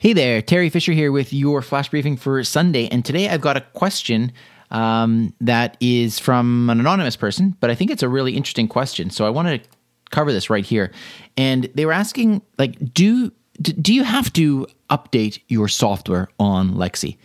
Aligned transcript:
Hey 0.00 0.12
there, 0.12 0.40
Teri 0.40 0.70
Fisher 0.70 0.92
here 0.92 1.10
with 1.10 1.32
your 1.32 1.60
flash 1.60 1.88
briefing 1.88 2.16
for 2.16 2.44
Sunday. 2.44 2.86
And 2.86 3.04
today 3.04 3.28
I've 3.28 3.40
got 3.40 3.56
a 3.56 3.62
question 3.62 4.30
um, 4.70 5.34
that 5.40 5.76
is 5.80 6.20
from 6.20 6.70
an 6.70 6.78
anonymous 6.78 7.16
person, 7.16 7.56
but 7.58 7.68
I 7.68 7.74
think 7.74 7.90
it's 7.90 8.04
a 8.04 8.08
really 8.08 8.36
interesting 8.36 8.68
question. 8.68 9.10
So 9.10 9.26
I 9.26 9.30
want 9.30 9.48
to 9.48 9.68
cover 10.12 10.32
this 10.32 10.48
right 10.50 10.64
here. 10.64 10.92
And 11.36 11.68
they 11.74 11.84
were 11.84 11.92
asking, 11.92 12.42
like, 12.58 12.94
do 12.94 13.32
do 13.60 13.92
you 13.92 14.04
have 14.04 14.32
to 14.34 14.68
update 14.88 15.40
your 15.48 15.66
software 15.66 16.28
on 16.38 16.74
Lexi? 16.74 17.16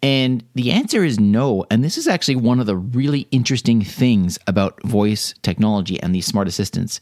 And 0.00 0.44
the 0.54 0.70
answer 0.70 1.02
is 1.02 1.18
no. 1.18 1.66
And 1.68 1.82
this 1.82 1.98
is 1.98 2.06
actually 2.06 2.36
one 2.36 2.60
of 2.60 2.66
the 2.66 2.76
really 2.76 3.26
interesting 3.32 3.82
things 3.82 4.38
about 4.46 4.80
voice 4.84 5.34
technology 5.42 6.00
and 6.00 6.14
these 6.14 6.26
smart 6.26 6.46
assistants, 6.46 7.00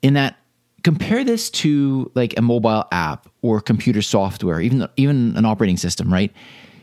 in 0.00 0.14
that 0.14 0.36
compare 0.82 1.24
this 1.24 1.50
to 1.50 2.10
like 2.14 2.36
a 2.38 2.42
mobile 2.42 2.84
app 2.92 3.28
or 3.42 3.60
computer 3.60 4.02
software, 4.02 4.60
even 4.60 4.88
even 4.96 5.36
an 5.36 5.44
operating 5.44 5.76
system, 5.76 6.12
right? 6.12 6.32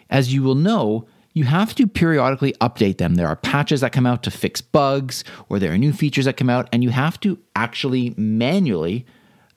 As 0.09 0.33
you 0.33 0.43
will 0.43 0.55
know, 0.55 1.07
you 1.33 1.43
have 1.43 1.75
to 1.75 1.85
periodically 1.85 2.53
update 2.53 2.97
them. 2.97 3.15
There 3.15 3.27
are 3.27 3.35
patches 3.35 3.81
that 3.81 3.91
come 3.91 4.05
out 4.05 4.23
to 4.23 4.31
fix 4.31 4.61
bugs, 4.61 5.23
or 5.49 5.59
there 5.59 5.71
are 5.71 5.77
new 5.77 5.93
features 5.93 6.25
that 6.25 6.37
come 6.37 6.49
out, 6.49 6.67
and 6.71 6.83
you 6.83 6.89
have 6.89 7.19
to 7.21 7.37
actually 7.55 8.13
manually 8.17 9.05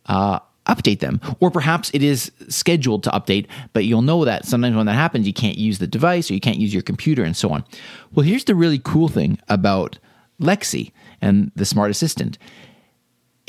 uh, 0.06 0.40
update 0.66 1.00
them. 1.00 1.20
Or 1.40 1.50
perhaps 1.50 1.90
it 1.94 2.02
is 2.02 2.30
scheduled 2.48 3.02
to 3.04 3.10
update, 3.10 3.46
but 3.72 3.84
you'll 3.84 4.02
know 4.02 4.24
that 4.24 4.44
sometimes 4.44 4.76
when 4.76 4.86
that 4.86 4.94
happens, 4.94 5.26
you 5.26 5.32
can't 5.32 5.56
use 5.56 5.78
the 5.78 5.86
device 5.86 6.30
or 6.30 6.34
you 6.34 6.40
can't 6.40 6.58
use 6.58 6.74
your 6.74 6.82
computer 6.82 7.24
and 7.24 7.36
so 7.36 7.50
on. 7.50 7.64
Well, 8.12 8.24
here's 8.24 8.44
the 8.44 8.54
really 8.54 8.78
cool 8.78 9.08
thing 9.08 9.38
about 9.48 9.98
Lexi 10.40 10.92
and 11.20 11.50
the 11.54 11.64
smart 11.64 11.90
assistant 11.90 12.38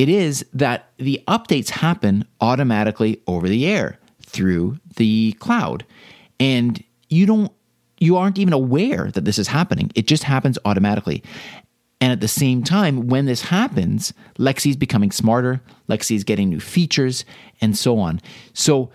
it 0.02 0.10
is 0.10 0.44
that 0.52 0.90
the 0.98 1.22
updates 1.28 1.70
happen 1.70 2.26
automatically 2.42 3.22
over 3.28 3.48
the 3.48 3.68
air 3.68 4.00
through 4.26 4.80
the 4.96 5.34
cloud. 5.34 5.86
And 6.40 6.84
you 7.10 7.28
don't 7.28 7.52
you 8.00 8.18
aren't 8.18 8.40
even 8.40 8.52
aware 8.52 9.12
that 9.12 9.26
this 9.26 9.38
is 9.38 9.48
happening. 9.48 9.92
It 9.94 10.08
just 10.08 10.24
happens 10.24 10.58
automatically. 10.66 11.22
And 12.00 12.12
at 12.12 12.20
the 12.20 12.28
same 12.28 12.64
time, 12.64 13.10
when 13.10 13.28
this 13.28 13.44
happens, 13.44 14.12
Lexi's 14.40 14.76
becoming 14.76 15.12
smarter, 15.12 15.62
Lexi's 15.88 16.24
getting 16.24 16.50
new 16.50 16.60
features, 16.60 17.24
and 17.62 17.78
so 17.78 18.00
on. 18.00 18.20
So, 18.54 18.90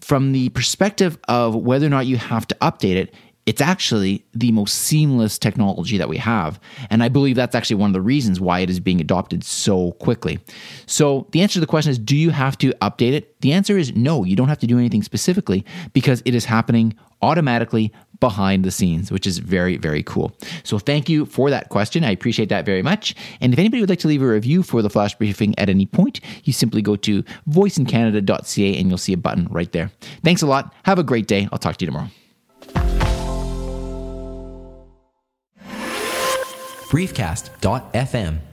from 0.00 0.32
the 0.32 0.48
perspective 0.48 1.16
of 1.28 1.54
whether 1.54 1.86
or 1.86 1.90
not 1.90 2.06
you 2.06 2.16
have 2.16 2.48
to 2.48 2.56
update 2.56 2.96
it, 2.96 3.14
it's 3.50 3.60
actually 3.60 4.24
the 4.32 4.52
most 4.52 4.76
seamless 4.76 5.36
technology 5.36 5.98
that 5.98 6.08
we 6.08 6.18
have. 6.18 6.60
And 6.88 7.02
I 7.02 7.08
believe 7.08 7.34
that's 7.34 7.56
actually 7.56 7.80
one 7.82 7.90
of 7.90 7.94
the 7.94 8.00
reasons 8.00 8.40
why 8.40 8.60
it 8.60 8.70
is 8.70 8.78
being 8.78 9.00
adopted 9.00 9.42
so 9.42 9.90
quickly. 9.94 10.38
So, 10.86 11.26
the 11.32 11.42
answer 11.42 11.54
to 11.54 11.60
the 11.60 11.66
question 11.66 11.90
is 11.90 11.98
do 11.98 12.16
you 12.16 12.30
have 12.30 12.56
to 12.58 12.70
update 12.74 13.12
it? 13.12 13.40
The 13.40 13.52
answer 13.52 13.76
is 13.76 13.92
no, 13.96 14.22
you 14.22 14.36
don't 14.36 14.46
have 14.46 14.60
to 14.60 14.68
do 14.68 14.78
anything 14.78 15.02
specifically 15.02 15.64
because 15.92 16.22
it 16.24 16.32
is 16.32 16.44
happening 16.44 16.94
automatically 17.22 17.92
behind 18.20 18.64
the 18.64 18.70
scenes, 18.70 19.10
which 19.10 19.26
is 19.26 19.38
very, 19.38 19.76
very 19.76 20.04
cool. 20.04 20.30
So, 20.62 20.78
thank 20.78 21.08
you 21.08 21.26
for 21.26 21.50
that 21.50 21.70
question. 21.70 22.04
I 22.04 22.12
appreciate 22.12 22.50
that 22.50 22.64
very 22.64 22.82
much. 22.82 23.16
And 23.40 23.52
if 23.52 23.58
anybody 23.58 23.80
would 23.80 23.90
like 23.90 23.98
to 24.00 24.08
leave 24.08 24.22
a 24.22 24.28
review 24.28 24.62
for 24.62 24.80
the 24.80 24.90
flash 24.90 25.16
briefing 25.16 25.58
at 25.58 25.68
any 25.68 25.86
point, 25.86 26.20
you 26.44 26.52
simply 26.52 26.82
go 26.82 26.94
to 26.94 27.24
voiceincanada.ca 27.50 28.78
and 28.78 28.88
you'll 28.88 28.96
see 28.96 29.12
a 29.12 29.16
button 29.16 29.48
right 29.50 29.72
there. 29.72 29.90
Thanks 30.22 30.40
a 30.40 30.46
lot. 30.46 30.72
Have 30.84 31.00
a 31.00 31.02
great 31.02 31.26
day. 31.26 31.48
I'll 31.50 31.58
talk 31.58 31.78
to 31.78 31.84
you 31.84 31.90
tomorrow. 31.90 32.10
briefcast.fm 36.90 38.49